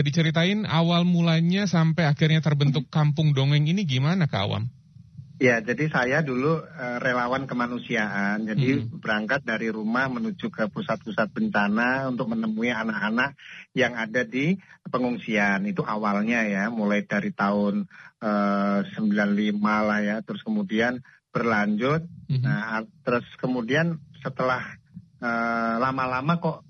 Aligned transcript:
Bisa 0.00 0.16
diceritain 0.16 0.64
awal 0.64 1.04
mulanya 1.04 1.68
sampai 1.68 2.08
akhirnya 2.08 2.40
terbentuk 2.40 2.88
kampung 2.88 3.36
dongeng 3.36 3.68
ini 3.68 3.84
gimana 3.84 4.32
Kak 4.32 4.48
Awam? 4.48 4.64
Ya, 5.36 5.60
jadi 5.60 5.92
saya 5.92 6.24
dulu 6.24 6.56
uh, 6.56 6.98
relawan 7.04 7.44
kemanusiaan. 7.44 8.48
Jadi 8.48 8.80
hmm. 8.80 8.96
berangkat 8.96 9.44
dari 9.44 9.68
rumah 9.68 10.08
menuju 10.08 10.48
ke 10.48 10.72
pusat-pusat 10.72 11.28
bencana 11.36 12.08
untuk 12.08 12.32
menemui 12.32 12.72
anak-anak 12.72 13.36
yang 13.76 13.92
ada 13.92 14.24
di 14.24 14.56
pengungsian. 14.88 15.68
Itu 15.68 15.84
awalnya 15.84 16.48
ya, 16.48 16.72
mulai 16.72 17.04
dari 17.04 17.28
tahun 17.36 17.84
uh, 18.24 18.80
95 18.96 19.60
lah 19.60 20.00
ya. 20.00 20.16
Terus 20.24 20.40
kemudian 20.40 21.04
berlanjut. 21.28 22.08
Hmm. 22.24 22.40
Nah, 22.40 22.88
terus 23.04 23.28
kemudian 23.36 24.00
setelah 24.24 24.64
uh, 25.20 25.76
lama-lama 25.76 26.40
kok 26.40 26.64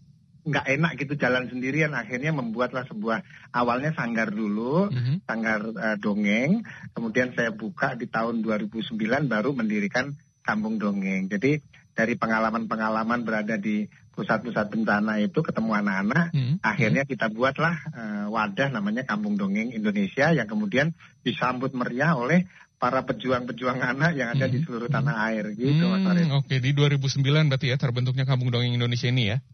nggak 0.46 0.66
enak 0.80 0.92
gitu 0.96 1.14
jalan 1.20 1.46
sendirian 1.52 1.92
akhirnya 1.92 2.32
membuatlah 2.32 2.88
sebuah 2.88 3.22
awalnya 3.52 3.92
sanggar 3.92 4.32
dulu 4.32 4.88
mm-hmm. 4.88 5.16
sanggar 5.28 5.60
uh, 5.68 5.96
dongeng 6.00 6.64
kemudian 6.96 7.36
saya 7.36 7.52
buka 7.52 7.94
di 7.94 8.08
tahun 8.08 8.40
2009 8.40 8.96
baru 9.28 9.50
mendirikan 9.52 10.16
kampung 10.40 10.80
dongeng 10.80 11.28
jadi 11.28 11.60
dari 11.92 12.14
pengalaman-pengalaman 12.16 13.26
berada 13.26 13.60
di 13.60 13.84
pusat-pusat 14.16 14.72
bencana 14.72 15.20
itu 15.20 15.44
ketemu 15.44 15.70
anak-anak 15.84 16.32
mm-hmm. 16.32 16.56
akhirnya 16.64 17.02
kita 17.04 17.28
buatlah 17.28 17.76
uh, 17.92 18.26
wadah 18.32 18.68
namanya 18.72 19.04
kampung 19.04 19.36
dongeng 19.36 19.76
Indonesia 19.76 20.32
yang 20.32 20.48
kemudian 20.48 20.96
disambut 21.20 21.76
meriah 21.76 22.16
oleh 22.16 22.48
para 22.80 23.04
pejuang-pejuang 23.04 23.76
anak 23.76 24.16
yang 24.16 24.32
ada 24.32 24.48
hmm. 24.48 24.54
di 24.56 24.58
seluruh 24.64 24.88
tanah 24.88 25.28
air 25.28 25.52
gitu 25.52 25.84
hmm, 25.84 26.00
Mas 26.00 26.32
Oke, 26.32 26.64
di 26.64 26.72
2009 26.72 27.52
berarti 27.52 27.68
ya 27.68 27.76
terbentuknya 27.76 28.24
Kampung 28.24 28.48
Dongeng 28.48 28.72
Indonesia 28.72 29.04
ini 29.12 29.36
ya? 29.36 29.44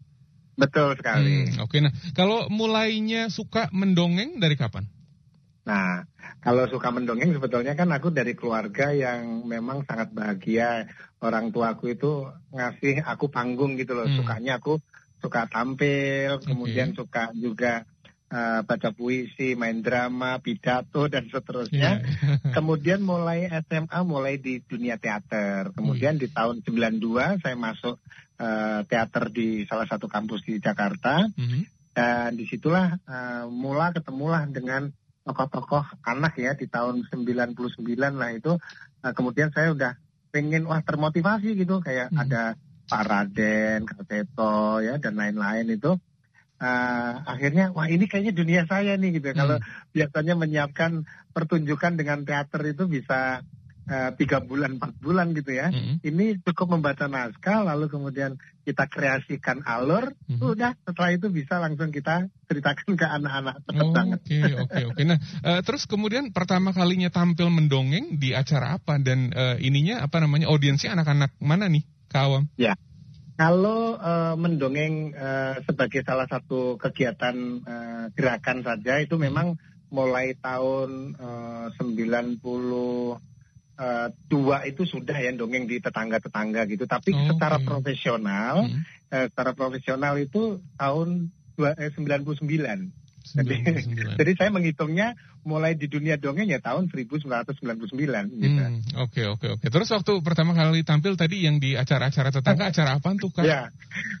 Betul 0.57 0.97
sekali. 0.97 1.53
Hmm, 1.53 1.61
Oke, 1.61 1.77
okay. 1.77 1.79
nah 1.85 1.93
kalau 2.17 2.49
mulainya 2.49 3.29
suka 3.29 3.69
mendongeng 3.69 4.41
dari 4.41 4.57
kapan? 4.57 4.89
Nah, 5.69 6.07
kalau 6.41 6.65
suka 6.65 6.89
mendongeng 6.89 7.35
sebetulnya 7.35 7.77
kan 7.77 7.93
aku 7.93 8.09
dari 8.09 8.33
keluarga 8.33 8.89
yang 8.89 9.45
memang 9.45 9.85
sangat 9.85 10.09
bahagia. 10.15 10.89
Orang 11.21 11.49
tuaku 11.49 11.93
itu 11.93 12.29
ngasih 12.53 13.05
aku 13.05 13.29
panggung 13.29 13.77
gitu 13.77 13.93
loh. 13.93 14.09
Hmm. 14.09 14.17
Sukanya 14.17 14.57
aku 14.57 14.81
suka 15.21 15.45
tampil, 15.49 16.41
okay. 16.41 16.49
kemudian 16.49 16.93
suka 16.93 17.33
juga 17.37 17.85
uh, 18.31 18.61
baca 18.63 18.89
puisi, 18.91 19.55
main 19.55 19.79
drama, 19.79 20.39
pidato 20.43 21.07
dan 21.07 21.27
seterusnya. 21.31 22.03
Yeah. 22.03 22.39
kemudian 22.55 23.03
mulai 23.03 23.47
SMA 23.67 23.99
mulai 24.03 24.39
di 24.39 24.59
dunia 24.63 24.99
teater. 24.99 25.71
Kemudian 25.75 26.19
hmm. 26.19 26.21
di 26.23 26.27
tahun 26.31 26.55
92 26.63 27.43
saya 27.43 27.55
masuk 27.55 27.99
uh, 28.41 28.81
teater 28.85 29.29
di 29.33 29.65
salah 29.65 29.85
satu 29.89 30.07
kampus 30.07 30.45
di 30.45 30.61
Jakarta. 30.61 31.25
Mm-hmm. 31.27 31.61
Dan 31.97 32.37
di 32.37 32.45
situlah 32.45 32.93
uh, 33.09 33.49
mula 33.49 33.89
ketemulah 33.89 34.45
dengan 34.45 34.93
tokoh-tokoh 35.25 36.05
anak 36.05 36.37
ya 36.37 36.53
di 36.53 36.69
tahun 36.69 37.09
99 37.09 37.97
lah 38.13 38.31
itu. 38.33 38.53
Uh, 39.01 39.13
kemudian 39.17 39.49
saya 39.49 39.73
udah 39.73 39.97
pengen 40.29 40.69
wah 40.69 40.81
termotivasi 40.85 41.57
gitu 41.57 41.81
kayak 41.81 42.13
mm-hmm. 42.13 42.23
ada 42.29 42.43
Pak 42.87 43.03
Raden, 43.03 43.83
Kak 43.83 44.07
Teto 44.07 44.79
ya 44.79 44.95
dan 45.01 45.19
lain-lain 45.19 45.67
itu. 45.73 45.97
Uh, 46.57 47.13
akhirnya 47.29 47.69
wah 47.69 47.85
ini 47.85 48.09
kayaknya 48.09 48.33
dunia 48.33 48.61
saya 48.65 48.97
nih 48.97 49.21
gitu. 49.21 49.29
Hmm. 49.33 49.37
Kalau 49.37 49.57
biasanya 49.93 50.33
menyiapkan 50.33 51.05
pertunjukan 51.31 51.93
dengan 52.01 52.25
teater 52.25 52.65
itu 52.65 52.89
bisa 52.89 53.45
Eh, 53.87 54.11
tiga 54.19 54.43
bulan 54.43 54.75
empat 54.75 54.99
bulan 54.99 55.31
gitu 55.31 55.55
ya 55.55 55.71
mm-hmm. 55.71 56.03
ini 56.03 56.35
cukup 56.43 56.75
membaca 56.75 57.07
naskah 57.07 57.63
lalu 57.63 57.87
kemudian 57.87 58.35
kita 58.67 58.83
kreasikan 58.83 59.63
alur 59.63 60.11
mm-hmm. 60.27 60.43
udah 60.43 60.75
setelah 60.83 61.15
itu 61.15 61.31
bisa 61.31 61.55
langsung 61.55 61.87
kita 61.95 62.27
ceritakan 62.51 62.99
ke 62.99 63.07
anak-anak 63.07 63.63
banget 63.95 64.19
oke 64.19 64.39
oke 64.67 64.81
oke 64.91 65.01
nah 65.07 65.15
uh, 65.39 65.63
terus 65.63 65.87
kemudian 65.87 66.35
pertama 66.35 66.75
kalinya 66.75 67.07
tampil 67.07 67.47
mendongeng 67.47 68.19
di 68.19 68.35
acara 68.35 68.75
apa 68.75 68.99
dan 68.99 69.31
uh, 69.31 69.55
ininya 69.55 70.03
apa 70.03 70.19
namanya 70.19 70.51
audiensnya 70.51 70.91
anak-anak 70.91 71.31
mana 71.39 71.71
nih 71.71 71.87
kawam 72.11 72.51
ya 72.59 72.75
kalau 73.37 73.95
uh, 74.01 74.33
mendongeng 74.33 75.13
uh, 75.13 75.61
sebagai 75.61 76.01
salah 76.01 76.25
satu 76.25 76.81
kegiatan 76.81 77.61
uh, 77.61 78.05
gerakan 78.17 78.65
saja 78.65 78.97
itu 78.97 79.13
memang 79.15 79.61
mulai 79.93 80.35
tahun 80.35 81.15
uh, 81.15 81.69
90 81.77 82.41
uh, 82.41 84.07
dua 84.27 84.57
itu 84.65 84.83
sudah 84.83 85.15
ya 85.15 85.31
dongeng 85.37 85.69
di 85.69 85.77
tetangga-tetangga 85.79 86.65
gitu. 86.67 86.89
Tapi 86.89 87.13
oh, 87.13 87.25
secara 87.31 87.61
okay. 87.61 87.67
profesional, 87.69 88.67
hmm. 88.67 88.81
uh, 89.13 89.25
secara 89.31 89.51
profesional 89.53 90.13
itu 90.17 90.59
tahun 90.75 91.31
dua, 91.55 91.77
eh, 91.77 91.93
99. 91.93 93.06
Jadi, 93.35 93.55
jadi 94.15 94.31
saya 94.37 94.49
menghitungnya 94.53 95.17
mulai 95.47 95.79
di 95.79 95.87
dunia 95.87 96.19
dongeng 96.19 96.51
ya 96.51 96.59
tahun 96.59 96.91
1999 96.91 97.87
gitu. 98.35 98.59
Hmm, 98.59 98.83
oke 98.99 99.21
oke 99.39 99.47
oke. 99.55 99.65
Terus 99.71 99.87
waktu 99.95 100.13
pertama 100.19 100.51
kali 100.51 100.83
tampil 100.83 101.15
tadi 101.15 101.47
yang 101.47 101.63
di 101.63 101.79
acara-acara 101.79 102.35
tetangga 102.35 102.67
acara 102.75 102.99
apa 102.99 103.09
tuh 103.15 103.31
Kak? 103.31 103.47
Ya. 103.47 103.71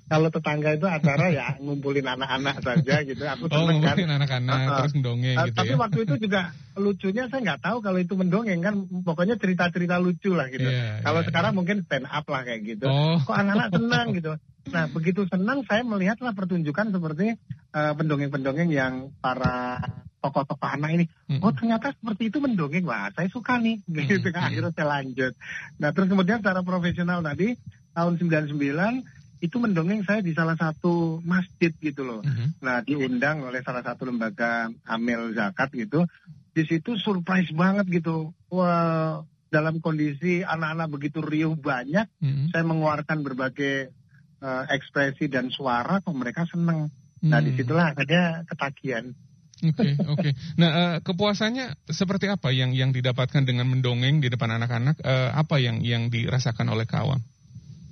Kalau 0.07 0.31
tetangga 0.31 0.79
itu 0.79 0.87
acara 0.87 1.27
ya 1.27 1.47
ngumpulin 1.63 2.07
anak-anak 2.07 2.63
saja 2.63 3.03
gitu. 3.03 3.23
Aku 3.27 3.51
oh, 3.51 3.67
ngumpulin 3.67 4.07
anak-anak 4.07 4.59
uh, 4.63 4.75
terus 4.79 4.93
mendongeng 4.95 5.35
uh, 5.35 5.45
gitu 5.51 5.57
tapi 5.59 5.73
ya. 5.75 5.77
waktu 5.83 5.99
itu 6.07 6.15
juga 6.23 6.41
lucunya 6.79 7.23
saya 7.27 7.41
nggak 7.43 7.61
tahu 7.65 7.77
kalau 7.83 7.99
itu 7.99 8.13
mendongeng 8.15 8.63
kan 8.63 8.73
pokoknya 9.03 9.35
cerita-cerita 9.35 9.99
lucu 9.99 10.31
lah 10.31 10.47
gitu. 10.47 10.69
Yeah, 10.71 11.03
kalau 11.03 11.21
yeah, 11.21 11.27
sekarang 11.27 11.51
yeah. 11.51 11.59
mungkin 11.59 11.77
stand 11.83 12.07
up 12.07 12.25
lah 12.31 12.41
kayak 12.47 12.61
gitu. 12.63 12.87
Oh. 12.87 13.19
Kok 13.19 13.35
anak-anak 13.35 13.69
senang 13.75 14.07
gitu. 14.15 14.31
Nah, 14.71 14.85
begitu 14.91 15.23
senang 15.27 15.63
saya 15.63 15.81
melihatlah 15.83 16.35
pertunjukan 16.35 16.91
seperti 16.91 17.39
uh, 17.73 17.93
pendongeng-pendongeng 17.95 18.69
yang 18.71 19.09
para 19.23 19.79
tokoh-tokoh 20.19 20.67
anak 20.67 20.91
ini. 20.97 21.05
Hmm. 21.29 21.39
Oh, 21.45 21.53
ternyata 21.53 21.93
seperti 21.95 22.33
itu 22.33 22.37
mendongeng. 22.43 22.83
Wah, 22.83 23.09
saya 23.15 23.29
suka 23.31 23.57
nih. 23.61 23.79
Hmm. 23.85 24.07
Gitu 24.07 24.29
kan. 24.33 24.51
Akhirnya 24.51 24.71
saya 24.75 24.87
lanjut. 24.99 25.33
Nah, 25.79 25.89
terus 25.95 26.07
kemudian 26.11 26.39
secara 26.43 26.61
profesional 26.65 27.19
tadi 27.23 27.55
tahun 27.95 28.13
99 28.19 28.57
itu 29.37 29.55
mendongeng 29.61 30.01
saya 30.01 30.25
di 30.25 30.33
salah 30.33 30.57
satu 30.57 31.21
masjid 31.21 31.69
gitu 31.77 32.01
loh. 32.01 32.21
Hmm. 32.25 32.57
Nah, 32.59 32.81
diundang 32.81 33.45
oleh 33.45 33.61
salah 33.61 33.85
satu 33.85 34.09
lembaga 34.09 34.67
Amel 34.89 35.37
Zakat 35.37 35.71
gitu. 35.77 36.09
Di 36.57 36.65
situ 36.65 36.97
surprise 36.97 37.53
banget 37.53 37.85
gitu. 38.01 38.33
Wah, 38.49 39.21
dalam 39.47 39.79
kondisi 39.79 40.41
anak-anak 40.43 40.87
begitu 40.91 41.23
riuh 41.23 41.55
banyak, 41.55 42.09
hmm. 42.19 42.51
saya 42.51 42.63
mengeluarkan 42.67 43.23
berbagai 43.23 43.93
uh, 44.41 44.63
ekspresi 44.69 45.29
dan 45.31 45.49
suara 45.49 46.01
kok 46.01 46.13
mereka 46.13 46.45
seneng. 46.49 46.89
Hmm. 47.21 47.29
Nah 47.33 47.39
di 47.41 47.53
situlah 47.57 47.93
akhirnya 47.93 48.45
ketagihan. 48.45 49.05
Oke 49.57 49.73
okay, 49.73 49.93
oke. 49.97 50.21
Okay. 50.21 50.31
Nah 50.61 50.69
uh, 50.69 50.95
kepuasannya 51.01 51.89
seperti 51.89 52.29
apa 52.29 52.53
yang 52.53 52.77
yang 52.77 52.93
didapatkan 52.93 53.41
dengan 53.41 53.65
mendongeng 53.65 54.21
di 54.21 54.29
depan 54.29 54.53
anak-anak? 54.53 55.01
Uh, 55.01 55.33
apa 55.33 55.57
yang 55.57 55.81
yang 55.81 56.13
dirasakan 56.13 56.69
oleh 56.69 56.85
kawan? 56.85 57.25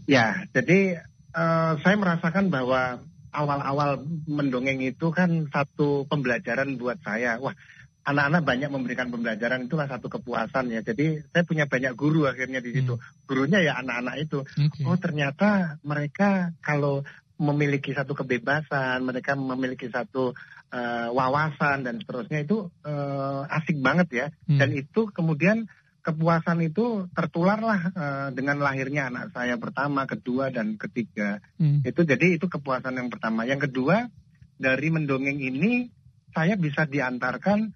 Ya 0.06 0.46
jadi 0.54 1.02
uh, 1.34 1.82
saya 1.82 1.96
merasakan 1.98 2.54
bahwa 2.54 3.02
awal-awal 3.34 4.00
mendongeng 4.30 4.80
itu 4.86 5.10
kan 5.10 5.50
satu 5.50 6.06
pembelajaran 6.06 6.78
buat 6.78 7.02
saya. 7.02 7.42
Wah 7.42 7.58
anak-anak 8.06 8.42
banyak 8.46 8.70
memberikan 8.70 9.10
pembelajaran 9.10 9.66
itulah 9.66 9.90
satu 9.90 10.08
kepuasan 10.08 10.70
ya. 10.70 10.86
Jadi 10.86 11.26
saya 11.34 11.44
punya 11.44 11.66
banyak 11.66 11.94
guru 11.98 12.30
akhirnya 12.30 12.62
di 12.62 12.72
situ. 12.78 12.96
Hmm. 12.96 13.06
Gurunya 13.26 13.66
ya 13.66 13.82
anak-anak 13.82 14.16
itu. 14.22 14.40
Okay. 14.46 14.86
Oh 14.86 14.98
ternyata 15.02 15.82
mereka 15.82 16.54
kalau 16.62 17.02
memiliki 17.36 17.92
satu 17.92 18.16
kebebasan, 18.16 19.04
mereka 19.04 19.36
memiliki 19.36 19.92
satu 19.92 20.32
uh, 20.72 21.10
wawasan 21.12 21.84
dan 21.84 22.00
seterusnya 22.00 22.46
itu 22.46 22.70
uh, 22.86 23.44
asik 23.50 23.82
banget 23.82 24.08
ya. 24.14 24.26
Hmm. 24.48 24.62
Dan 24.62 24.70
itu 24.78 25.10
kemudian 25.10 25.66
kepuasan 26.06 26.62
itu 26.62 27.10
tertularlah 27.18 27.80
uh, 27.92 28.30
dengan 28.30 28.62
lahirnya 28.62 29.10
anak 29.10 29.34
saya 29.34 29.58
pertama, 29.58 30.06
kedua 30.06 30.54
dan 30.54 30.78
ketiga. 30.78 31.42
Hmm. 31.58 31.82
Itu 31.82 32.06
jadi 32.06 32.38
itu 32.38 32.46
kepuasan 32.46 33.02
yang 33.02 33.10
pertama. 33.10 33.50
Yang 33.50 33.74
kedua 33.74 34.14
dari 34.56 34.88
mendongeng 34.94 35.42
ini 35.42 35.90
saya 36.32 36.54
bisa 36.56 36.86
diantarkan 36.86 37.74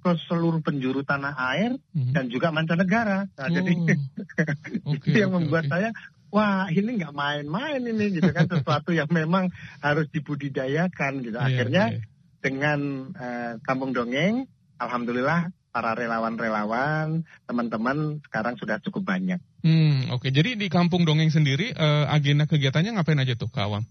ke 0.00 0.16
seluruh 0.26 0.64
penjuru 0.64 1.04
tanah 1.04 1.36
air 1.54 1.76
mm-hmm. 1.76 2.12
dan 2.16 2.24
juga 2.32 2.48
mancanegara. 2.50 3.28
Nah, 3.28 3.46
oh. 3.46 3.52
Jadi 3.52 3.72
okay, 3.76 3.96
itu 4.96 5.16
yang 5.20 5.30
okay, 5.30 5.38
membuat 5.38 5.64
okay. 5.68 5.72
saya 5.72 5.88
wah 6.30 6.66
ini 6.72 7.02
nggak 7.02 7.14
main-main 7.14 7.82
ini 7.84 8.16
gitu 8.16 8.30
kan 8.32 8.48
sesuatu 8.52 8.90
yang 8.96 9.10
memang 9.12 9.52
harus 9.84 10.08
dibudidayakan 10.08 11.20
gitu. 11.22 11.36
Yeah, 11.36 11.46
Akhirnya 11.46 11.84
yeah. 11.92 12.04
dengan 12.40 12.80
uh, 13.14 13.52
Kampung 13.62 13.92
Dongeng, 13.92 14.48
alhamdulillah 14.80 15.52
para 15.70 15.94
relawan-relawan, 15.94 17.22
teman-teman 17.46 18.18
sekarang 18.26 18.58
sudah 18.58 18.82
cukup 18.82 19.06
banyak. 19.06 19.38
Hmm, 19.62 20.10
oke. 20.10 20.26
Okay. 20.26 20.30
Jadi 20.34 20.58
di 20.58 20.66
Kampung 20.66 21.06
Dongeng 21.06 21.30
sendiri 21.30 21.70
uh, 21.78 22.10
agenda 22.10 22.50
kegiatannya 22.50 22.98
ngapain 22.98 23.22
aja 23.22 23.38
tuh, 23.38 23.46
Kawam? 23.54 23.86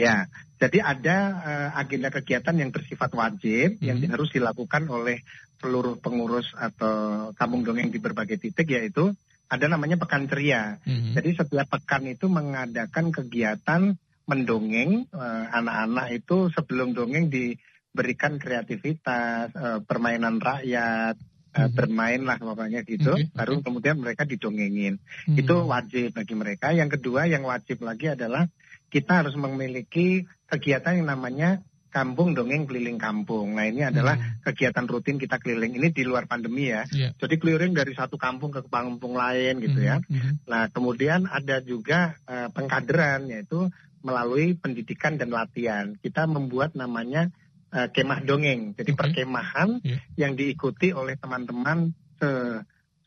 Ya, 0.00 0.26
jadi 0.62 0.78
ada 0.78 1.16
uh, 1.42 1.70
agenda 1.78 2.08
kegiatan 2.08 2.54
yang 2.54 2.70
bersifat 2.70 3.10
wajib 3.12 3.76
hmm. 3.76 3.84
yang 3.84 3.98
harus 4.14 4.30
dilakukan 4.30 4.86
oleh 4.86 5.20
seluruh 5.58 5.98
pengurus 5.98 6.50
atau 6.54 7.30
kampung 7.34 7.62
dongeng 7.62 7.90
di 7.90 7.98
berbagai 8.02 8.38
titik 8.38 8.70
yaitu 8.70 9.14
ada 9.52 9.66
namanya 9.68 10.00
pekan 10.00 10.30
ceria. 10.30 10.80
Hmm. 10.86 11.12
Jadi 11.12 11.36
setiap 11.36 11.68
pekan 11.68 12.08
itu 12.08 12.26
mengadakan 12.30 13.12
kegiatan 13.12 13.94
mendongeng 14.22 15.10
anak 15.10 15.18
eh, 15.18 15.46
anak-anak 15.50 16.06
itu 16.14 16.48
sebelum 16.54 16.94
dongeng 16.94 17.28
di 17.28 17.58
berikan 17.92 18.40
kreativitas, 18.40 19.52
uh, 19.52 19.84
permainan 19.84 20.40
rakyat, 20.40 21.12
uh, 21.52 21.68
bermain 21.68 22.24
lah 22.24 22.40
pokoknya 22.40 22.88
gitu. 22.88 23.12
Okay, 23.12 23.28
baru 23.36 23.60
kemudian 23.60 24.00
mereka 24.00 24.24
didongengin. 24.24 24.96
Hmm. 25.28 25.36
Itu 25.36 25.68
wajib 25.68 26.16
bagi 26.16 26.32
mereka. 26.32 26.72
Yang 26.72 26.96
kedua 26.96 27.28
yang 27.28 27.44
wajib 27.44 27.84
lagi 27.84 28.16
adalah 28.16 28.48
kita 28.92 29.24
harus 29.24 29.32
memiliki 29.40 30.28
kegiatan 30.52 31.00
yang 31.00 31.08
namanya 31.08 31.64
kampung 31.92 32.32
dongeng 32.32 32.64
keliling 32.64 32.96
kampung. 32.96 33.52
Nah 33.56 33.68
ini 33.68 33.84
adalah 33.84 34.16
hmm. 34.16 34.44
kegiatan 34.44 34.88
rutin 34.88 35.20
kita 35.20 35.36
keliling 35.40 35.76
ini 35.76 35.92
di 35.92 36.04
luar 36.08 36.24
pandemi 36.24 36.72
ya. 36.72 36.84
Yeah. 36.88 37.12
Jadi 37.16 37.36
keliling 37.36 37.76
dari 37.76 37.92
satu 37.92 38.16
kampung 38.16 38.52
ke 38.52 38.64
kampung 38.64 39.16
lain 39.16 39.60
gitu 39.60 39.80
hmm. 39.80 39.88
ya. 39.88 39.96
Hmm. 40.00 40.40
Nah 40.48 40.72
kemudian 40.72 41.28
ada 41.28 41.60
juga 41.60 42.16
uh, 42.24 42.48
pengkaderan 42.52 43.28
yaitu 43.28 43.68
melalui 44.00 44.56
pendidikan 44.56 45.20
dan 45.20 45.32
latihan. 45.32 45.96
Kita 46.00 46.24
membuat 46.24 46.72
namanya 46.76 47.28
uh, 47.76 47.92
kemah 47.92 48.24
dongeng. 48.24 48.72
Jadi 48.72 48.96
okay. 48.96 48.98
perkemahan 48.98 49.80
yeah. 49.84 50.00
yang 50.16 50.32
diikuti 50.32 50.96
oleh 50.96 51.20
teman-teman 51.20 51.92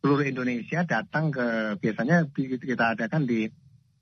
seluruh 0.06 0.28
Indonesia 0.28 0.84
datang 0.84 1.32
ke 1.32 1.80
biasanya 1.80 2.28
kita 2.36 3.00
adakan 3.00 3.24
di 3.24 3.48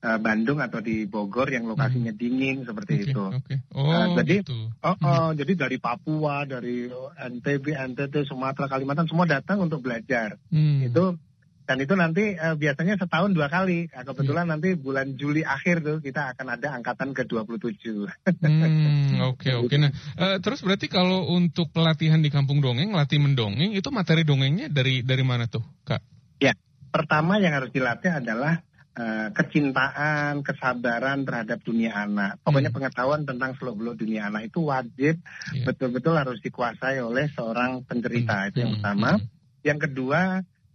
uh, 0.03 0.19
Bandung 0.19 0.59
atau 0.59 0.83
di 0.83 1.07
Bogor 1.07 1.47
yang 1.49 1.65
lokasinya 1.65 2.11
hmm. 2.11 2.19
dingin 2.19 2.57
seperti 2.67 2.93
okay, 2.99 3.05
itu. 3.09 3.23
Okay. 3.39 3.57
Oh, 3.71 3.87
uh, 3.87 4.05
jadi 4.19 4.35
gitu. 4.43 4.59
oh, 4.83 4.95
oh 4.99 5.27
hmm. 5.31 5.39
jadi 5.39 5.53
dari 5.55 5.77
Papua, 5.79 6.43
dari 6.43 6.91
NTB, 7.17 7.65
NTT, 7.73 8.27
Sumatera, 8.27 8.67
Kalimantan 8.67 9.07
semua 9.07 9.25
datang 9.25 9.63
untuk 9.63 9.79
belajar. 9.79 10.35
Hmm. 10.51 10.83
Itu 10.83 11.15
dan 11.63 11.79
itu 11.79 11.95
nanti 11.95 12.35
uh, 12.35 12.59
biasanya 12.59 12.99
setahun 12.99 13.31
dua 13.31 13.47
kali. 13.47 13.87
Nah, 13.87 14.03
kebetulan 14.03 14.45
yeah. 14.45 14.51
nanti 14.51 14.69
bulan 14.75 15.15
Juli 15.15 15.47
akhir 15.47 15.79
tuh 15.79 15.97
kita 16.03 16.35
akan 16.35 16.59
ada 16.59 16.75
angkatan 16.75 17.15
ke-27. 17.15 17.83
hmm, 17.87 19.23
oke 19.31 19.39
okay, 19.39 19.55
oke. 19.55 19.71
Okay. 19.71 19.77
Nah, 19.79 19.91
uh, 20.19 20.37
terus 20.43 20.59
berarti 20.59 20.91
kalau 20.91 21.31
untuk 21.31 21.71
pelatihan 21.71 22.19
di 22.19 22.27
Kampung 22.27 22.59
Dongeng, 22.59 22.91
latih 22.91 23.23
mendongeng 23.23 23.71
itu 23.71 23.87
materi 23.95 24.27
dongengnya 24.27 24.67
dari 24.67 25.07
dari 25.07 25.23
mana 25.23 25.47
tuh, 25.47 25.63
Kak? 25.87 26.03
Ya, 26.43 26.51
pertama 26.91 27.39
yang 27.39 27.55
harus 27.55 27.71
dilatih 27.71 28.11
adalah 28.11 28.59
uh, 28.97 29.29
kecintaan, 29.33 30.45
kesabaran 30.45 31.25
terhadap 31.25 31.59
dunia 31.65 31.97
anak. 31.97 32.41
Pokoknya 32.45 32.69
hmm. 32.69 32.77
pengetahuan 32.77 33.21
tentang 33.25 33.57
seluk-beluk 33.57 33.97
dunia 33.97 34.29
anak 34.29 34.53
itu 34.53 34.69
wajib 34.69 35.19
yeah. 35.53 35.65
betul-betul 35.65 36.13
harus 36.17 36.39
dikuasai 36.41 37.01
oleh 37.01 37.29
seorang 37.33 37.85
pencerita. 37.85 38.45
Hmm. 38.45 38.49
Itu 38.53 38.57
yang 38.61 38.71
hmm. 38.71 38.77
pertama. 38.81 39.09
Hmm. 39.17 39.25
Yang 39.63 39.79
kedua, 39.89 40.21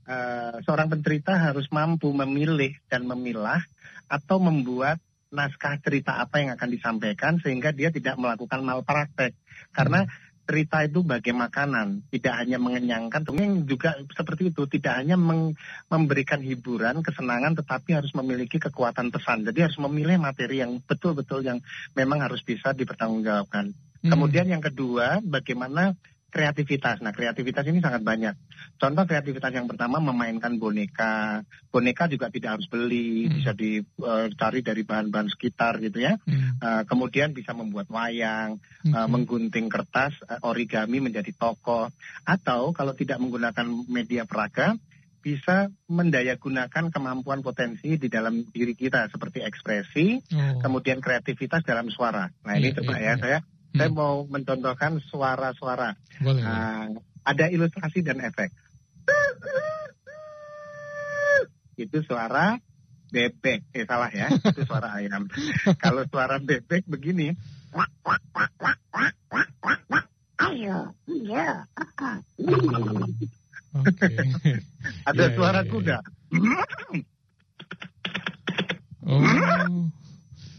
uh, 0.08 0.54
seorang 0.64 0.88
pencerita 0.88 1.32
harus 1.36 1.68
mampu 1.70 2.10
memilih 2.10 2.72
dan 2.88 3.04
memilah 3.04 3.60
atau 4.08 4.40
membuat 4.40 4.98
naskah 5.28 5.76
cerita 5.84 6.24
apa 6.24 6.40
yang 6.40 6.56
akan 6.56 6.68
disampaikan 6.72 7.36
sehingga 7.36 7.76
dia 7.76 7.92
tidak 7.92 8.16
melakukan 8.16 8.64
malpraktek 8.64 9.36
karena 9.76 10.08
cerita 10.48 10.80
itu 10.80 11.04
bagai 11.04 11.36
makanan. 11.36 12.08
Tidak 12.08 12.32
hanya 12.32 12.56
mengenyangkan 12.56 13.20
dongeng 13.28 13.68
juga 13.68 14.00
seperti 14.16 14.48
itu. 14.48 14.64
Tidak 14.64 15.04
hanya 15.04 15.20
memberikan 15.92 16.40
hiburan 16.40 17.04
kesenangan 17.04 17.60
tetapi 17.60 17.92
harus 17.92 18.16
memiliki 18.16 18.56
kekuatan 18.56 19.12
pesan. 19.12 19.44
Jadi 19.44 19.68
harus 19.68 19.76
memilih 19.76 20.16
materi 20.16 20.64
yang 20.64 20.80
betul-betul 20.80 21.44
yang 21.44 21.60
memang 21.92 22.24
harus 22.24 22.40
bisa 22.40 22.72
dipertanggungjawabkan. 22.72 23.76
Hmm. 23.98 24.14
kemudian 24.14 24.46
yang 24.46 24.62
kedua 24.62 25.18
bagaimana 25.18 25.98
kreativitas. 26.28 27.00
Nah, 27.00 27.16
kreativitas 27.16 27.64
ini 27.64 27.80
sangat 27.80 28.04
banyak. 28.04 28.34
Contoh 28.76 29.04
kreativitas 29.08 29.48
yang 29.48 29.64
pertama 29.64 29.96
memainkan 29.98 30.60
boneka. 30.60 31.42
Boneka 31.72 32.04
juga 32.06 32.28
tidak 32.28 32.60
harus 32.60 32.68
beli, 32.68 33.26
hmm. 33.26 33.32
bisa 33.32 33.52
dicari 33.56 34.60
eh, 34.60 34.64
dari 34.64 34.82
bahan-bahan 34.84 35.28
sekitar 35.32 35.80
gitu 35.80 36.04
ya. 36.04 36.20
Hmm. 36.28 36.60
Uh, 36.60 36.82
kemudian 36.84 37.32
bisa 37.32 37.56
membuat 37.56 37.88
wayang, 37.88 38.60
hmm. 38.84 38.92
uh, 38.92 39.08
menggunting 39.08 39.72
kertas, 39.72 40.12
uh, 40.28 40.44
origami 40.44 41.00
menjadi 41.00 41.32
tokoh. 41.32 41.88
Atau 42.28 42.76
kalau 42.76 42.92
tidak 42.92 43.16
menggunakan 43.24 43.66
media 43.88 44.28
peraga, 44.28 44.76
bisa 45.18 45.68
mendayagunakan 45.90 46.94
kemampuan 46.94 47.42
potensi 47.42 47.98
di 47.98 48.08
dalam 48.08 48.46
diri 48.48 48.72
kita 48.72 49.10
seperti 49.10 49.42
ekspresi, 49.42 50.06
oh. 50.32 50.62
kemudian 50.62 51.02
kreativitas 51.02 51.66
dalam 51.66 51.90
suara. 51.90 52.30
Nah, 52.46 52.54
ini 52.54 52.70
yeah, 52.70 52.76
coba 52.78 52.92
yeah, 52.94 53.00
ya 53.00 53.08
yeah. 53.08 53.16
saya. 53.18 53.38
Saya 53.78 53.90
mau 53.94 54.26
mencontohkan 54.26 54.98
suara-suara. 55.06 55.94
Uh, 56.20 56.98
ada 57.22 57.44
ilustrasi 57.46 58.02
dan 58.02 58.18
efek. 58.18 58.50
Itu 61.78 62.02
suara 62.02 62.58
bebek. 63.14 63.64
Eh 63.72 63.86
salah 63.86 64.10
ya, 64.10 64.28
itu 64.34 64.62
suara 64.66 64.98
ayam. 64.98 65.30
Kalau 65.82 66.04
suara 66.10 66.42
bebek 66.42 66.84
begini. 66.90 67.38
Ayo, 70.38 70.94
ya. 71.30 71.66
Ada 75.04 75.24
yeah, 75.28 75.34
suara 75.36 75.60
yeah, 75.62 75.70
kuda. 75.70 75.98
oh. 79.06 79.88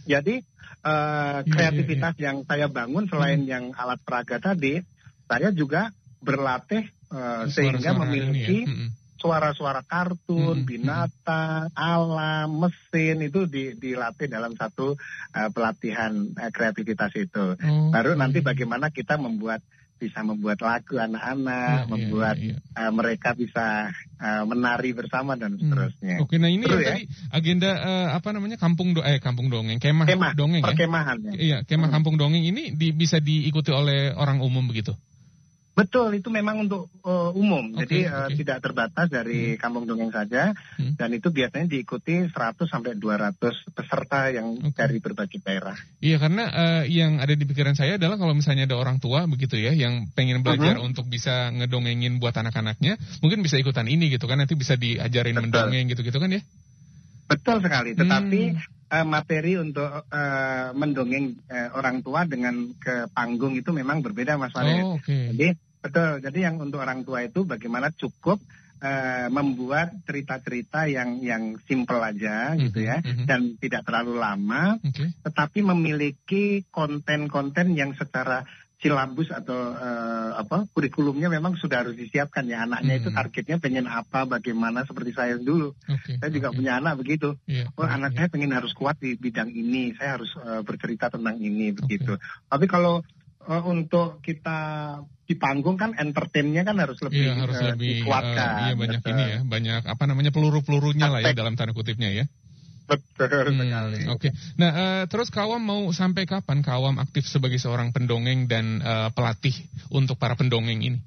Jadi 0.10 0.42
uh, 0.83 1.39
kreativitas 1.45 2.15
yeah, 2.15 2.19
yeah, 2.19 2.19
yeah. 2.19 2.25
yang 2.25 2.37
saya 2.47 2.67
bangun 2.71 3.05
selain 3.07 3.43
hmm. 3.43 3.49
yang 3.49 3.65
alat 3.75 3.99
peraga 4.03 4.37
tadi, 4.39 4.83
saya 5.29 5.49
juga 5.53 5.91
berlatih 6.19 6.87
uh, 7.11 7.47
sehingga 7.47 7.95
memiliki 7.95 8.65
ya? 8.65 8.71
hmm. 8.71 8.89
suara-suara 9.19 9.83
kartun, 9.83 10.63
hmm, 10.63 10.63
hmm. 10.63 10.67
binatang, 10.67 11.71
alam, 11.75 12.47
mesin 12.63 13.23
itu 13.23 13.47
di, 13.47 13.75
dilatih 13.75 14.27
dalam 14.31 14.55
satu 14.55 14.95
uh, 15.35 15.49
pelatihan 15.51 16.11
uh, 16.35 16.51
kreativitas 16.51 17.11
itu. 17.15 17.55
Oh, 17.55 17.91
Baru 17.91 18.15
nanti 18.15 18.39
bagaimana 18.39 18.91
kita 18.91 19.19
membuat 19.19 19.63
bisa 19.99 20.23
membuat 20.23 20.63
lagu 20.63 20.95
anak-anak, 20.95 21.85
ya, 21.85 21.89
membuat 21.91 22.35
ya, 22.39 22.55
ya. 22.55 22.79
Uh, 22.79 22.91
mereka 22.95 23.35
bisa 23.35 23.91
uh, 24.17 24.43
menari 24.47 24.95
bersama 24.95 25.35
dan 25.35 25.59
hmm. 25.59 25.61
seterusnya. 25.67 26.15
Hmm. 26.17 26.23
Oke, 26.23 26.39
nah 26.39 26.47
ini 26.47 26.63
Terus, 26.63 26.79
ya, 26.79 26.87
tadi 26.95 27.03
agenda 27.35 27.71
uh, 27.75 28.07
apa 28.15 28.31
namanya 28.31 28.55
kampung 28.55 28.95
do 28.95 29.03
eh 29.03 29.19
kampung 29.19 29.51
dongeng, 29.51 29.83
kemah, 29.83 30.07
kemah 30.07 30.31
dongeng 30.39 30.63
ya. 30.63 30.71
Perkemahan. 30.71 31.17
Ya. 31.27 31.31
Iya, 31.35 31.57
kemah 31.67 31.91
hmm. 31.91 31.95
kampung 31.99 32.15
dongeng 32.15 32.47
ini 32.47 32.71
di, 32.71 32.95
bisa 32.95 33.19
diikuti 33.19 33.75
oleh 33.75 34.15
orang 34.15 34.39
umum 34.39 34.63
begitu. 34.65 34.95
Betul, 35.77 36.19
itu 36.19 36.27
memang 36.27 36.68
untuk 36.68 36.92
uh, 37.07 37.31
umum. 37.31 37.71
Okay, 37.80 37.80
Jadi 37.80 37.98
uh, 38.12 38.30
tidak 38.36 38.57
terbatas 38.60 39.07
dari 39.07 39.56
hmm. 39.56 39.60
kampung 39.63 39.88
dongeng 39.88 40.12
saja 40.12 40.51
hmm. 40.75 41.00
dan 41.00 41.10
itu 41.16 41.31
biasanya 41.31 41.71
diikuti 41.71 42.27
100 42.27 42.36
sampai 42.68 43.00
200 43.00 43.39
peserta 43.71 44.27
yang 44.27 44.60
okay. 44.60 44.75
dari 44.75 44.98
berbagai 45.00 45.39
daerah. 45.39 45.77
Iya, 46.04 46.19
karena 46.19 46.44
uh, 46.51 46.83
yang 46.83 47.24
ada 47.24 47.31
di 47.31 47.45
pikiran 47.48 47.80
saya 47.80 47.95
adalah 47.95 48.19
kalau 48.19 48.36
misalnya 48.36 48.68
ada 48.68 48.75
orang 48.75 49.00
tua 49.00 49.24
begitu 49.30 49.56
ya 49.56 49.71
yang 49.71 50.12
pengen 50.12 50.44
belajar 50.44 50.75
uh 50.75 50.83
-huh. 50.83 50.89
untuk 50.92 51.07
bisa 51.07 51.48
ngedongengin 51.56 52.19
buat 52.19 52.35
anak-anaknya, 52.35 52.99
mungkin 53.23 53.40
bisa 53.40 53.56
ikutan 53.56 53.88
ini 53.88 54.11
gitu 54.11 54.28
kan 54.28 54.44
nanti 54.44 54.59
bisa 54.59 54.76
diajarin 54.76 55.40
Betul. 55.40 55.44
mendongeng 55.47 55.85
gitu-gitu 55.88 56.19
kan 56.19 56.35
ya. 56.35 56.42
Betul 57.30 57.61
sekali, 57.61 57.94
tetapi 57.94 58.42
hmm. 58.57 58.79
Uh, 58.89 59.05
materi 59.05 59.55
untuk 59.55 59.85
uh, 59.85 60.69
mendongeng 60.73 61.37
uh, 61.47 61.77
orang 61.77 62.01
tua 62.01 62.25
dengan 62.25 62.73
ke 62.75 63.09
panggung 63.13 63.55
itu 63.55 63.69
memang 63.71 64.01
berbeda 64.01 64.35
Mas 64.35 64.53
Farid. 64.53 64.83
Oh, 64.83 64.97
okay. 64.97 65.33
Jadi 65.33 65.69
Betul. 65.79 66.19
Jadi 66.19 66.39
yang 66.43 66.59
untuk 66.59 66.83
orang 66.83 67.07
tua 67.07 67.23
itu 67.23 67.47
bagaimana 67.47 67.87
cukup 67.95 68.43
uh, 68.83 69.27
membuat 69.31 69.95
cerita-cerita 70.03 70.91
yang 70.91 71.23
yang 71.23 71.55
simple 71.63 72.03
aja 72.03 72.51
mm-hmm, 72.51 72.63
gitu 72.67 72.79
ya 72.83 72.97
mm-hmm. 72.99 73.25
dan 73.25 73.55
tidak 73.55 73.87
terlalu 73.87 74.19
lama, 74.19 74.75
okay. 74.83 75.15
tetapi 75.23 75.59
memiliki 75.63 76.67
konten-konten 76.67 77.79
yang 77.79 77.95
secara 77.95 78.43
silabus 78.80 79.28
atau 79.28 79.76
uh, 79.76 80.40
apa 80.40 80.64
kurikulumnya 80.71 81.28
memang 81.28 81.59
sudah 81.59 81.83
harus 81.83 82.00
disiapkan 82.00 82.48
ya 82.48 82.64
anaknya 82.64 82.95
hmm. 82.95 83.02
itu 83.04 83.09
targetnya 83.12 83.57
pengen 83.59 83.86
apa 83.92 84.24
bagaimana 84.24 84.88
seperti 84.88 85.12
saya 85.12 85.36
dulu 85.36 85.76
okay, 85.83 86.16
saya 86.16 86.31
juga 86.31 86.56
okay. 86.56 86.57
punya 86.64 86.80
anak 86.80 86.95
begitu 86.95 87.36
yeah, 87.44 87.68
oh 87.76 87.83
okay. 87.83 87.92
anak 87.92 88.16
saya 88.16 88.31
pengen 88.31 88.56
harus 88.56 88.71
kuat 88.71 88.95
di 89.04 89.19
bidang 89.19 89.52
ini 89.52 89.92
saya 90.00 90.16
harus 90.16 90.31
uh, 90.40 90.64
bercerita 90.64 91.12
tentang 91.12 91.36
ini 91.44 91.76
begitu 91.76 92.16
okay. 92.16 92.48
tapi 92.48 92.66
kalau 92.71 93.04
uh, 93.50 93.64
untuk 93.68 94.24
kita 94.24 94.59
di 95.30 95.38
panggung 95.38 95.78
kan 95.78 95.94
entertainnya 95.94 96.66
kan 96.66 96.78
harus 96.81 96.98
lebih 97.06 97.30
iya, 97.30 97.38
harus 97.38 97.57
uh, 97.62 97.74
lebih 97.74 98.02
dikuatkan. 98.02 98.50
Uh, 98.50 98.62
iya 98.66 98.74
banyak 98.74 99.02
betul. 99.06 99.14
ini 99.14 99.24
ya, 99.30 99.40
banyak 99.45 99.81
apa 99.86 100.04
namanya 100.09 100.31
peluru-pelurunya 100.33 101.06
lah 101.06 101.21
ya 101.21 101.38
dalam 101.38 101.54
tanda 101.54 101.78
kutipnya 101.78 102.09
ya. 102.09 102.26
Betul 102.89 103.53
hmm, 103.53 103.61
sekali. 103.61 103.99
Oke. 104.09 104.17
Okay. 104.17 104.31
Nah, 104.57 104.71
uh, 104.73 105.03
terus 105.05 105.29
Kawam 105.29 105.61
mau 105.61 105.81
sampai 105.93 106.25
kapan 106.25 106.65
Kawam 106.65 106.97
aktif 106.97 107.29
sebagai 107.29 107.61
seorang 107.61 107.93
pendongeng 107.93 108.49
dan 108.49 108.81
uh, 108.81 109.13
pelatih 109.13 109.53
untuk 109.93 110.17
para 110.17 110.33
pendongeng 110.33 110.81
ini? 110.81 110.99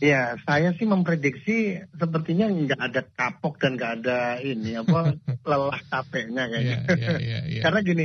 Ya, 0.00 0.36
saya 0.44 0.74
sih 0.74 0.84
memprediksi 0.84 1.80
sepertinya 1.96 2.50
nggak 2.50 2.80
ada 2.80 3.00
kapok 3.04 3.56
dan 3.56 3.78
nggak 3.78 3.92
ada 4.02 4.36
ini 4.42 4.76
apa 4.76 5.16
lelah 5.48 5.80
capeknya 5.86 6.44
kayaknya. 6.50 6.76
Yeah, 6.88 6.96
yeah, 6.96 7.18
yeah, 7.20 7.42
yeah. 7.46 7.64
Karena 7.64 7.80
gini, 7.84 8.04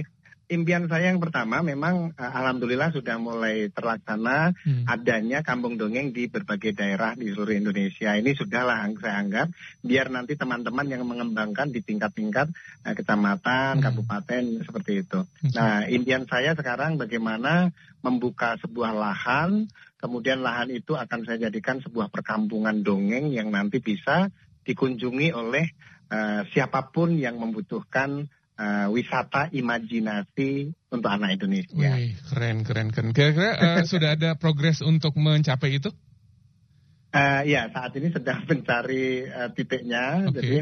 impian 0.49 0.89
saya 0.89 1.13
yang 1.13 1.21
pertama 1.21 1.61
memang 1.61 2.11
uh, 2.17 2.31
alhamdulillah 2.33 2.89
sudah 2.89 3.21
mulai 3.21 3.69
terlaksana 3.69 4.57
hmm. 4.57 4.89
adanya 4.89 5.45
kampung 5.45 5.77
dongeng 5.77 6.09
di 6.09 6.25
berbagai 6.25 6.73
daerah 6.73 7.13
di 7.13 7.29
seluruh 7.29 7.53
Indonesia. 7.53 8.17
Ini 8.17 8.33
sudahlah 8.33 8.89
saya 8.97 9.21
anggap 9.21 9.47
biar 9.85 10.09
nanti 10.09 10.33
teman-teman 10.33 10.89
yang 10.89 11.05
mengembangkan 11.05 11.69
di 11.69 11.85
tingkat-tingkat 11.85 12.49
uh, 12.81 12.93
kecamatan, 12.97 13.79
hmm. 13.79 13.83
kabupaten 13.85 14.43
seperti 14.65 15.05
itu. 15.05 15.21
Hmm. 15.21 15.53
Nah, 15.53 15.73
impian 15.85 16.25
saya 16.25 16.57
sekarang 16.57 16.97
bagaimana 16.97 17.69
membuka 18.01 18.57
sebuah 18.57 18.97
lahan, 18.97 19.69
kemudian 20.01 20.41
lahan 20.41 20.73
itu 20.73 20.97
akan 20.97 21.29
saya 21.29 21.47
jadikan 21.47 21.77
sebuah 21.77 22.09
perkampungan 22.09 22.81
dongeng 22.81 23.29
yang 23.29 23.53
nanti 23.53 23.77
bisa 23.77 24.33
dikunjungi 24.65 25.29
oleh 25.29 25.69
uh, 26.09 26.41
siapa 26.49 26.89
pun 26.89 27.13
yang 27.13 27.37
membutuhkan 27.37 28.25
uh, 28.59 28.87
wisata 28.91 29.47
imajinasi 29.55 30.75
untuk 30.91 31.09
anak 31.09 31.39
Indonesia. 31.39 31.71
Wih, 31.73 32.19
keren, 32.27 32.67
keren, 32.67 32.91
keren. 32.91 33.15
Kira-kira 33.15 33.55
uh, 33.55 33.83
sudah 33.91 34.19
ada 34.19 34.35
progres 34.35 34.83
untuk 34.83 35.15
mencapai 35.15 35.79
itu? 35.79 35.89
Uh, 37.09 37.41
ya, 37.47 37.71
saat 37.71 37.95
ini 37.95 38.11
sedang 38.11 38.43
mencari 38.49 39.25
uh, 39.25 39.49
titiknya. 39.55 40.29
Okay. 40.29 40.35
Jadi 40.35 40.57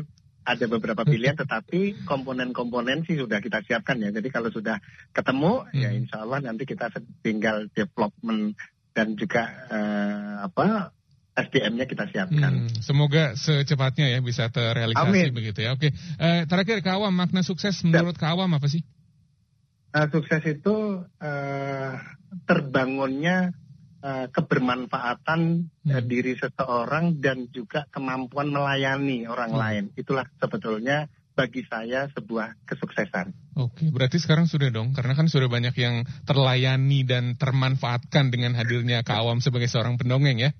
ada 0.48 0.66
beberapa 0.72 1.04
pilihan, 1.04 1.36
tetapi 1.36 2.08
komponen-komponen 2.08 3.04
sih 3.04 3.20
sudah 3.20 3.44
kita 3.44 3.68
siapkan 3.68 4.00
ya. 4.00 4.16
Jadi 4.16 4.32
kalau 4.32 4.48
sudah 4.48 4.80
ketemu, 5.12 5.68
ya 5.76 5.76
hmm. 5.76 5.84
ya 5.84 5.90
insya 5.92 6.18
Allah 6.24 6.40
nanti 6.40 6.64
kita 6.64 6.88
tinggal 7.20 7.68
development 7.76 8.56
dan 8.96 9.14
juga 9.20 9.44
uh, 9.68 10.48
apa 10.48 10.96
SDM-nya 11.38 11.86
kita 11.86 12.10
siapkan. 12.10 12.66
Hmm, 12.66 12.82
semoga 12.82 13.38
secepatnya 13.38 14.10
ya 14.10 14.20
bisa 14.26 14.50
terrealisasi 14.50 15.30
Amin. 15.30 15.38
begitu 15.38 15.62
ya. 15.62 15.78
Oke, 15.78 15.94
uh, 15.94 16.50
terakhir 16.50 16.82
Kak 16.82 16.98
Awam, 16.98 17.14
makna 17.14 17.46
sukses 17.46 17.78
menurut 17.86 18.18
Kak 18.18 18.34
Awam 18.34 18.58
apa 18.58 18.66
sih? 18.66 18.82
Uh, 19.94 20.10
sukses 20.10 20.42
itu 20.50 21.06
uh, 21.06 21.92
terbangunnya 22.50 23.54
uh, 24.02 24.26
kebermanfaatan 24.34 25.70
hmm. 25.70 25.94
uh, 25.94 26.04
diri 26.04 26.34
seseorang 26.34 27.22
dan 27.22 27.46
juga 27.54 27.86
kemampuan 27.94 28.50
melayani 28.50 29.30
orang 29.30 29.54
hmm. 29.54 29.62
lain. 29.62 29.84
Itulah 29.94 30.26
sebetulnya 30.42 31.06
bagi 31.38 31.62
saya 31.70 32.10
sebuah 32.18 32.66
kesuksesan. 32.66 33.30
Oke, 33.62 33.94
berarti 33.94 34.18
sekarang 34.18 34.50
sudah 34.50 34.74
dong, 34.74 34.98
karena 34.98 35.14
kan 35.14 35.30
sudah 35.30 35.46
banyak 35.46 35.78
yang 35.78 36.02
terlayani 36.26 37.06
dan 37.06 37.38
termanfaatkan 37.38 38.34
dengan 38.34 38.58
hadirnya 38.58 39.06
Kak 39.06 39.22
Awam 39.22 39.38
sebagai 39.38 39.70
seorang 39.70 40.02
pendongeng 40.02 40.42
ya. 40.42 40.58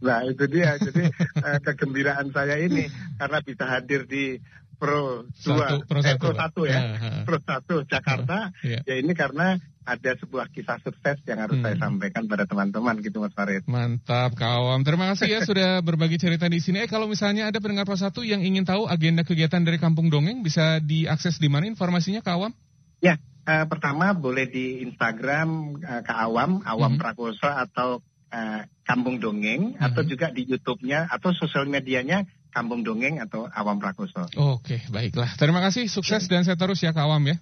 Nah 0.00 0.24
itu 0.24 0.44
dia, 0.48 0.80
jadi 0.80 1.12
uh, 1.44 1.58
kegembiraan 1.68 2.32
saya 2.32 2.56
ini 2.60 2.88
karena 3.20 3.38
bisa 3.44 3.64
hadir 3.68 4.08
di 4.08 4.40
Pro 4.80 5.28
2, 5.28 5.84
Pro 5.84 6.00
1, 6.00 6.08
eh, 6.08 6.16
Pro 6.16 6.32
1 6.32 6.72
ya, 6.72 6.80
uh, 6.96 7.22
Pro 7.28 7.36
1 7.36 7.84
Jakarta, 7.84 8.48
uh, 8.48 8.64
yeah. 8.64 8.80
ya 8.88 8.96
ini 8.96 9.12
karena 9.12 9.60
ada 9.84 10.12
sebuah 10.16 10.48
kisah 10.52 10.80
sukses 10.80 11.20
yang 11.28 11.40
harus 11.44 11.60
hmm. 11.60 11.64
saya 11.68 11.76
sampaikan 11.76 12.24
pada 12.24 12.48
teman-teman 12.48 13.00
gitu 13.04 13.20
Mas 13.20 13.36
Farid. 13.36 13.64
Mantap 13.68 14.32
Kawam, 14.36 14.80
terima 14.80 15.12
kasih 15.12 15.28
ya 15.28 15.40
sudah 15.44 15.84
berbagi 15.84 16.16
cerita 16.16 16.48
di 16.48 16.64
sini. 16.64 16.84
Eh 16.84 16.88
kalau 16.88 17.08
misalnya 17.08 17.52
ada 17.52 17.60
pendengar 17.60 17.84
Pro 17.84 17.96
1 17.96 18.08
yang 18.24 18.40
ingin 18.40 18.64
tahu 18.64 18.88
agenda 18.88 19.20
kegiatan 19.20 19.60
dari 19.60 19.76
Kampung 19.76 20.08
Dongeng, 20.08 20.40
bisa 20.40 20.80
diakses 20.80 21.36
di 21.36 21.52
mana 21.52 21.68
informasinya 21.68 22.24
Kawam? 22.24 22.56
Ya, 23.04 23.20
uh, 23.44 23.64
pertama 23.68 24.16
boleh 24.16 24.48
di 24.48 24.84
Instagram 24.84 25.80
uh, 25.80 26.02
Kawam, 26.08 26.64
Awam 26.64 26.96
hmm. 26.96 27.00
Prakoso 27.00 27.48
atau 27.48 28.00
uh, 28.30 28.62
Kampung 28.86 29.18
Dongeng 29.18 29.76
hmm. 29.76 29.82
atau 29.82 30.02
juga 30.06 30.30
di 30.30 30.46
YouTube-nya 30.46 31.10
atau 31.10 31.34
sosial 31.36 31.66
medianya 31.66 32.26
Kampung 32.50 32.82
Dongeng 32.82 33.22
atau 33.22 33.46
Awam 33.46 33.78
Prakoso. 33.78 34.26
Oke, 34.34 34.82
baiklah. 34.90 35.30
Terima 35.38 35.62
kasih, 35.62 35.86
sukses 35.86 36.26
dan 36.26 36.42
saya 36.42 36.58
terus 36.58 36.82
ya 36.82 36.90
Kak 36.90 37.06
Awam 37.06 37.30
ya. 37.30 37.36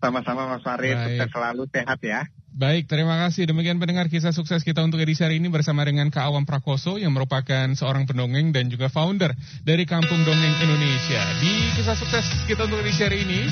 Sama-sama 0.00 0.48
Mas 0.48 0.64
Farid, 0.64 0.96
sukses 0.96 1.28
selalu 1.28 1.68
sehat 1.68 2.00
ya. 2.00 2.24
Baik, 2.50 2.90
terima 2.90 3.14
kasih. 3.20 3.46
Demikian 3.46 3.78
pendengar 3.78 4.10
kisah 4.10 4.34
sukses 4.34 4.66
kita 4.66 4.82
untuk 4.82 4.98
edisi 4.98 5.22
hari 5.22 5.38
ini 5.38 5.46
bersama 5.52 5.86
dengan 5.86 6.10
Kak 6.10 6.24
Awam 6.24 6.48
Prakoso 6.48 6.98
yang 6.98 7.14
merupakan 7.14 7.68
seorang 7.76 8.10
pendongeng 8.10 8.50
dan 8.50 8.66
juga 8.66 8.90
founder 8.90 9.36
dari 9.62 9.86
Kampung 9.86 10.24
Dongeng 10.26 10.56
Indonesia. 10.58 11.20
Di 11.38 11.78
kisah 11.78 11.94
sukses 11.94 12.26
kita 12.50 12.66
untuk 12.66 12.82
edisi 12.82 13.06
hari 13.06 13.22
ini, 13.22 13.46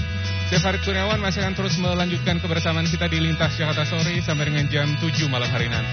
saya 0.51 0.65
Farid 0.65 0.83
Kurniawan 0.83 1.23
masih 1.23 1.47
akan 1.47 1.55
terus 1.55 1.79
melanjutkan 1.79 2.43
kebersamaan 2.43 2.91
kita 2.91 3.07
di 3.07 3.23
Lintas 3.23 3.55
Jakarta 3.55 3.87
Sore 3.87 4.19
sampai 4.25 4.51
dengan 4.51 4.67
jam 4.67 4.89
7 4.99 5.31
malam 5.31 5.47
hari 5.47 5.71
nanti. 5.71 5.87